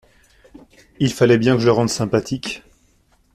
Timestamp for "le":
1.67-1.73